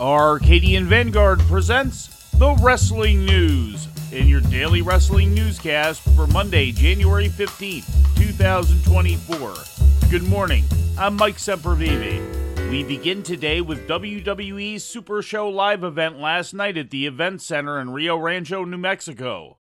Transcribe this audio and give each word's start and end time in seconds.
Arcadian 0.00 0.86
Vanguard 0.86 1.38
presents 1.42 2.08
the 2.32 2.56
Wrestling 2.56 3.24
News 3.24 3.86
in 4.10 4.26
your 4.26 4.40
daily 4.40 4.82
wrestling 4.82 5.32
newscast 5.32 6.00
for 6.16 6.26
Monday, 6.26 6.72
January 6.72 7.28
15th, 7.28 7.86
2024. 8.16 9.54
Good 10.10 10.24
morning. 10.24 10.64
I'm 10.98 11.14
Mike 11.14 11.36
Sempervive. 11.36 12.70
We 12.70 12.82
begin 12.82 13.22
today 13.22 13.60
with 13.60 13.86
WWE's 13.86 14.82
Super 14.82 15.22
Show 15.22 15.48
live 15.48 15.84
event 15.84 16.18
last 16.18 16.54
night 16.54 16.76
at 16.76 16.90
the 16.90 17.06
Event 17.06 17.40
Center 17.40 17.78
in 17.80 17.90
Rio 17.90 18.16
Rancho, 18.16 18.64
New 18.64 18.78
Mexico. 18.78 19.58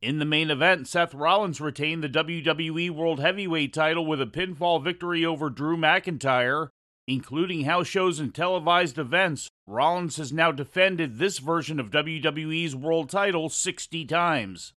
In 0.00 0.18
the 0.18 0.24
main 0.24 0.48
event, 0.48 0.88
Seth 0.88 1.12
Rollins 1.12 1.60
retained 1.60 2.02
the 2.02 2.08
WWE 2.08 2.90
World 2.90 3.20
Heavyweight 3.20 3.74
title 3.74 4.06
with 4.06 4.22
a 4.22 4.26
pinfall 4.26 4.82
victory 4.82 5.26
over 5.26 5.50
Drew 5.50 5.76
McIntyre. 5.76 6.70
Including 7.06 7.64
house 7.64 7.86
shows 7.86 8.18
and 8.18 8.34
televised 8.34 8.96
events, 8.96 9.50
Rollins 9.66 10.16
has 10.16 10.32
now 10.32 10.50
defended 10.50 11.18
this 11.18 11.38
version 11.38 11.78
of 11.78 11.90
WWE's 11.90 12.74
world 12.74 13.10
title 13.10 13.50
60 13.50 14.06
times. 14.06 14.72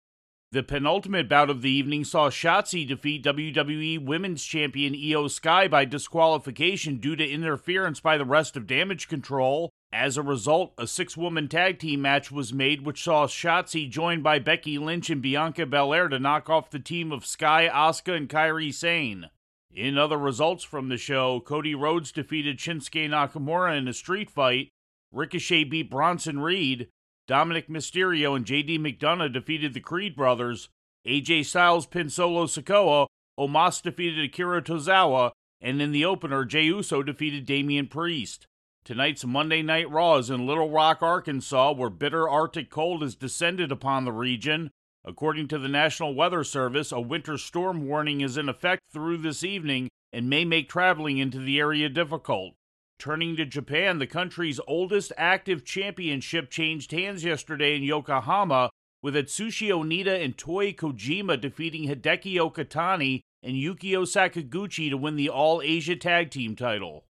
The 0.51 0.63
penultimate 0.63 1.29
bout 1.29 1.51
of 1.51 1.61
the 1.61 1.69
evening 1.69 2.03
saw 2.03 2.29
Shotzi 2.29 2.87
defeat 2.87 3.23
WWE 3.25 4.03
Women's 4.03 4.43
Champion 4.43 4.93
Iyo 4.93 5.29
Sky 5.29 5.67
by 5.67 5.85
disqualification 5.85 6.97
due 6.97 7.15
to 7.15 7.29
interference 7.29 7.99
by 7.99 8.17
the 8.17 8.25
rest 8.25 8.57
of 8.57 8.65
Damage 8.65 9.07
Control. 9.07 9.69
As 9.93 10.17
a 10.17 10.23
result, 10.23 10.73
a 10.79 10.87
six 10.87 11.15
woman 11.15 11.47
tag 11.47 11.77
team 11.77 12.01
match 12.01 12.31
was 12.31 12.53
made, 12.53 12.85
which 12.85 13.03
saw 13.03 13.27
Shotzi 13.27 13.87
joined 13.87 14.23
by 14.23 14.39
Becky 14.39 14.79
Lynch 14.79 15.11
and 15.11 15.21
Bianca 15.21 15.65
Belair 15.65 16.07
to 16.07 16.19
knock 16.19 16.49
off 16.49 16.71
the 16.71 16.79
team 16.79 17.11
of 17.11 17.25
Sky, 17.25 17.69
Asuka, 17.71 18.15
and 18.15 18.29
Kairi 18.29 18.73
Sane. 18.73 19.29
In 19.75 19.97
other 19.97 20.17
results 20.17 20.63
from 20.63 20.87
the 20.87 20.97
show, 20.97 21.41
Cody 21.41 21.75
Rhodes 21.75 22.13
defeated 22.13 22.59
Shinsuke 22.59 23.09
Nakamura 23.09 23.77
in 23.77 23.89
a 23.89 23.93
street 23.93 24.31
fight, 24.31 24.69
Ricochet 25.11 25.65
beat 25.65 25.91
Bronson 25.91 26.39
Reed, 26.39 26.87
Dominik 27.27 27.67
Mysterio 27.67 28.37
and 28.37 28.45
JD 28.45 28.79
McDonagh 28.79 29.33
defeated 29.33 29.73
the 29.73 29.81
Creed 29.81 30.15
brothers, 30.15 30.69
AJ 31.05 31.45
Styles 31.45 31.85
pinned 31.85 32.13
Solo 32.13 32.45
Sikoa, 32.45 33.07
Omos 33.37 33.81
defeated 33.81 34.23
Akira 34.23 34.61
Tozawa, 34.61 35.31
and 35.59 35.81
in 35.81 35.91
the 35.91 36.05
opener, 36.05 36.45
Jey 36.45 36.63
Uso 36.63 37.03
defeated 37.03 37.45
Damian 37.45 37.87
Priest. 37.87 38.47
Tonight's 38.85 39.25
Monday 39.25 39.61
Night 39.61 39.89
Raw 39.89 40.15
is 40.15 40.29
in 40.29 40.47
Little 40.47 40.69
Rock, 40.69 41.01
Arkansas, 41.01 41.73
where 41.73 41.89
bitter 41.89 42.29
Arctic 42.29 42.69
cold 42.69 43.01
has 43.01 43.15
descended 43.15 43.73
upon 43.73 44.05
the 44.05 44.13
region. 44.13 44.71
According 45.07 45.49
to 45.49 45.59
the 45.59 45.67
National 45.67 46.15
Weather 46.15 46.43
Service, 46.43 46.91
a 46.91 46.99
winter 46.99 47.37
storm 47.37 47.87
warning 47.87 48.21
is 48.21 48.37
in 48.37 48.49
effect 48.49 48.81
through 48.91 49.17
this 49.17 49.43
evening 49.43 49.87
and 50.11 50.27
may 50.27 50.43
make 50.43 50.67
traveling 50.67 51.19
into 51.19 51.37
the 51.37 51.59
area 51.59 51.89
difficult. 51.89 52.55
Turning 52.97 53.35
to 53.35 53.45
Japan, 53.45 53.99
the 53.99 54.07
country's 54.07 54.59
oldest 54.67 55.11
active 55.15 55.63
championship 55.63 56.49
changed 56.49 56.91
hands 56.91 57.23
yesterday 57.23 57.75
in 57.75 57.83
Yokohama, 57.83 58.71
with 59.03 59.13
Atsushi 59.13 59.69
Onita 59.69 60.23
and 60.23 60.35
Toi 60.35 60.73
Kojima 60.73 61.39
defeating 61.39 61.87
Hideki 61.87 62.37
Okatani 62.37 63.21
and 63.43 63.55
Yukio 63.55 64.07
Sakaguchi 64.07 64.89
to 64.89 64.97
win 64.97 65.17
the 65.17 65.29
All 65.29 65.61
Asia 65.61 65.95
Tag 65.95 66.31
Team 66.31 66.55
title. 66.55 67.05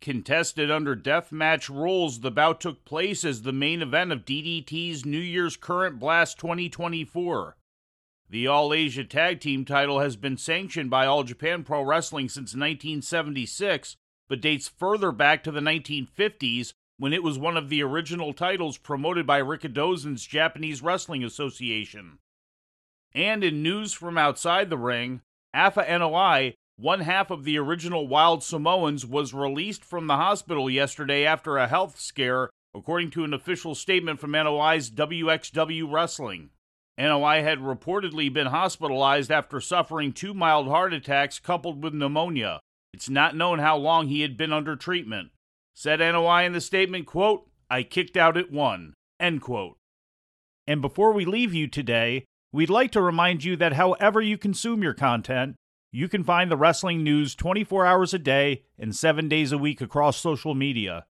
Contested 0.00 0.70
under 0.70 0.96
deathmatch 0.96 1.68
rules, 1.68 2.20
the 2.20 2.30
bout 2.30 2.58
took 2.58 2.86
place 2.86 3.22
as 3.22 3.42
the 3.42 3.52
main 3.52 3.82
event 3.82 4.12
of 4.12 4.24
DDT's 4.24 5.04
New 5.04 5.18
Year's 5.18 5.58
Current 5.58 5.98
Blast 5.98 6.38
2024. 6.38 7.56
The 8.30 8.46
All 8.46 8.72
Asia 8.72 9.04
Tag 9.04 9.40
Team 9.40 9.66
title 9.66 10.00
has 10.00 10.16
been 10.16 10.38
sanctioned 10.38 10.88
by 10.88 11.04
All 11.04 11.22
Japan 11.22 11.64
Pro 11.64 11.82
Wrestling 11.82 12.30
since 12.30 12.54
1976, 12.54 13.96
but 14.26 14.40
dates 14.40 14.68
further 14.68 15.12
back 15.12 15.44
to 15.44 15.50
the 15.50 15.60
1950s 15.60 16.72
when 16.96 17.12
it 17.12 17.22
was 17.22 17.38
one 17.38 17.58
of 17.58 17.68
the 17.68 17.82
original 17.82 18.32
titles 18.32 18.78
promoted 18.78 19.26
by 19.26 19.42
Rikidozan's 19.42 20.24
Japanese 20.26 20.80
Wrestling 20.80 21.22
Association. 21.22 22.20
And 23.12 23.44
in 23.44 23.62
news 23.62 23.92
from 23.92 24.16
outside 24.16 24.70
the 24.70 24.78
ring, 24.78 25.20
Afa 25.52 25.84
Anoa'i 25.84 26.54
one 26.80 27.00
half 27.00 27.30
of 27.30 27.44
the 27.44 27.58
original 27.58 28.08
Wild 28.08 28.42
Samoans 28.42 29.04
was 29.04 29.34
released 29.34 29.84
from 29.84 30.06
the 30.06 30.16
hospital 30.16 30.70
yesterday 30.70 31.26
after 31.26 31.58
a 31.58 31.68
health 31.68 32.00
scare, 32.00 32.48
according 32.74 33.10
to 33.10 33.24
an 33.24 33.34
official 33.34 33.74
statement 33.74 34.18
from 34.18 34.32
Anoa'i's 34.32 34.90
WXW 34.90 35.92
Wrestling. 35.92 36.48
Anoa'i 36.98 37.42
had 37.42 37.58
reportedly 37.58 38.32
been 38.32 38.46
hospitalized 38.46 39.30
after 39.30 39.60
suffering 39.60 40.12
two 40.12 40.32
mild 40.32 40.68
heart 40.68 40.94
attacks 40.94 41.38
coupled 41.38 41.82
with 41.82 41.92
pneumonia. 41.92 42.60
It's 42.94 43.10
not 43.10 43.36
known 43.36 43.58
how 43.58 43.76
long 43.76 44.08
he 44.08 44.22
had 44.22 44.38
been 44.38 44.52
under 44.52 44.74
treatment. 44.74 45.32
Said 45.74 46.00
Anoa'i 46.00 46.46
in 46.46 46.54
the 46.54 46.62
statement, 46.62 47.04
quote, 47.06 47.46
I 47.68 47.82
kicked 47.82 48.16
out 48.16 48.38
at 48.38 48.50
one, 48.50 48.94
end 49.20 49.42
quote. 49.42 49.76
And 50.66 50.80
before 50.80 51.12
we 51.12 51.26
leave 51.26 51.52
you 51.52 51.68
today, 51.68 52.24
we'd 52.52 52.70
like 52.70 52.90
to 52.92 53.02
remind 53.02 53.44
you 53.44 53.54
that 53.56 53.74
however 53.74 54.22
you 54.22 54.38
consume 54.38 54.82
your 54.82 54.94
content, 54.94 55.56
you 55.92 56.08
can 56.08 56.24
find 56.24 56.50
the 56.50 56.56
wrestling 56.56 57.02
news 57.02 57.34
24 57.34 57.86
hours 57.86 58.14
a 58.14 58.18
day 58.18 58.62
and 58.78 58.94
7 58.94 59.28
days 59.28 59.52
a 59.52 59.58
week 59.58 59.80
across 59.80 60.16
social 60.16 60.54
media. 60.54 61.06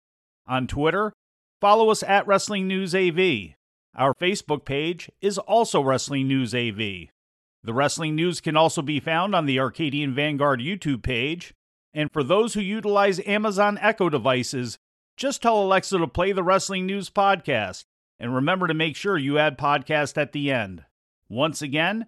On 0.47 0.68
Twitter, 0.68 1.13
follow 1.62 1.90
us 1.90 2.03
at 2.03 2.28
Wrestling 2.28 2.68
News 2.68 2.94
AV. 2.94 3.56
Our 3.96 4.13
Facebook 4.13 4.66
page 4.66 5.09
is 5.22 5.38
also 5.38 5.81
Wrestling 5.81 6.28
News 6.28 6.53
AV. 6.53 7.09
The 7.63 7.74
wrestling 7.74 8.16
news 8.16 8.41
can 8.41 8.56
also 8.56 8.81
be 8.81 9.00
found 9.00 9.34
on 9.34 9.46
the 9.46 9.59
Arcadian 9.59 10.13
Vanguard 10.13 10.59
YouTube 10.59 11.02
page. 11.02 11.53
And 11.94 12.12
for 12.12 12.22
those 12.22 12.53
who 12.53 12.62
utilize 12.62 13.25
Amazon 13.25 13.80
Echo 13.81 14.09
devices, 14.09 14.78
just 15.18 15.42
tell 15.42 15.63
Alexa 15.63 15.97
to 15.97 16.07
play 16.07 16.34
the 16.34 16.44
Wrestling 16.44 16.86
News 16.86 17.09
podcast. 17.09 17.86
And 18.19 18.36
remember 18.36 18.68
to 18.68 18.74
make 18.74 18.96
sure 18.96 19.18
you 19.18 19.40
add 19.40 19.57
podcast 19.57 20.18
at 20.22 20.34
the 20.34 20.52
end. 20.52 20.84
Once 21.30 21.62
again, 21.62 22.07